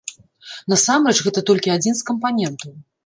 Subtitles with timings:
[0.71, 2.73] Насамрэч, гэта толькі адзін з кампанентаў.